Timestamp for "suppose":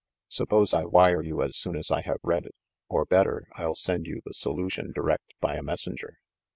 0.29-0.73